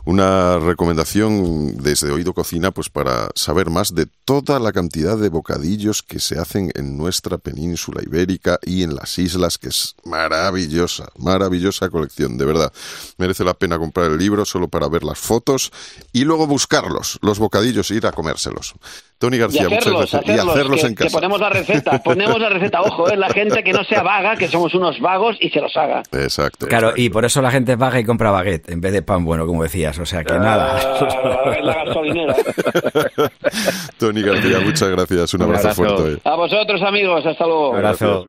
Una 0.06 0.60
recomendación 0.60 1.78
desde 1.78 2.12
Oído 2.12 2.34
Cocina, 2.34 2.72
pues 2.72 2.90
para 2.90 3.30
saber 3.36 3.70
más 3.70 3.94
de 3.96 4.08
toda 4.26 4.60
la 4.60 4.72
cantidad 4.72 5.18
de 5.18 5.30
bocadillos 5.30 6.02
que 6.04 6.20
se 6.20 6.40
hacen 6.40 6.72
en 6.76 6.98
nuestra 6.98 7.38
península 7.38 8.02
ibérica 8.04 8.60
y 8.64 8.84
en 8.84 8.96
las 8.96 9.18
islas, 9.20 9.58
que 9.58 9.70
es 9.70 9.96
maravillosa, 10.04 11.10
maravillosa 11.18 11.90
colección, 11.90 12.38
de 12.38 12.46
verdad. 12.46 12.72
Merece 13.18 13.44
la 13.44 13.54
pena 13.54 13.78
comprar 13.78 14.12
el 14.12 14.18
libro 14.18 14.46
solo 14.46 14.68
para 14.68 14.88
ver 14.88 15.04
las 15.04 15.20
fotos 15.20 15.72
y 16.12 16.24
luego 16.24 16.48
buscarlos, 16.48 17.20
los 17.22 17.40
bocadillos, 17.40 17.92
e 17.92 17.96
ir 17.96 18.08
a 18.08 18.12
comérselos. 18.12 18.74
Tony 19.18 19.38
Y 19.38 19.40
García, 19.40 19.70
muchas 19.70 19.86
gracias. 19.86 20.14
hacerlos, 20.16 20.36
y 20.36 20.50
hacerlos 20.50 20.82
que, 20.82 20.88
en 20.88 20.96
que 20.96 21.04
casa. 21.06 21.18
ponemos 21.18 21.40
la 21.40 21.50
receta, 21.50 22.04
ponemos 22.04 22.40
la 22.40 22.50
receta, 22.50 22.82
ojo, 22.82 23.10
es 23.10 23.18
la 23.18 23.30
gente 23.34 23.64
que 23.64 23.74
no 23.74 23.84
sea 23.84 24.04
vaga, 24.04 24.36
que 24.36 24.48
somos 24.48 24.74
unos 24.74 25.00
vagos 25.00 25.38
y 25.40 25.50
se 25.50 25.60
los 25.60 25.76
haga. 25.76 26.04
Exacto. 26.12 26.68
Claro, 26.68 26.88
exacto. 26.88 27.02
y 27.02 27.10
por 27.10 27.26
eso 27.26 27.42
la 27.42 27.52
gente 27.52 27.78
paga 27.78 28.00
y 28.00 28.06
compra 28.06 28.32
baguette 28.32 28.70
en 28.70 28.82
vez 28.82 28.94
de 28.94 29.02
pan 29.02 29.26
bueno, 29.26 29.46
como 29.46 29.64
decías. 29.64 29.98
O 30.00 30.06
sea 30.06 30.24
que 30.24 30.34
nada. 30.34 30.78
Ah, 30.80 31.56
la 31.62 31.84
gasolinera. 31.86 32.36
Tony 33.98 34.22
García, 34.22 34.60
muchas 34.60 34.90
gracias. 34.90 35.34
Un 35.34 35.42
Un 35.42 35.48
abrazo, 35.50 35.70
abrazo. 35.70 35.98
fuerte. 35.98 36.22
A 36.30 36.36
vosotros, 36.36 36.82
amigos, 36.82 37.26
hasta 37.26 37.46
luego. 37.46 37.70
Un 37.72 37.76
abrazo. 37.78 38.22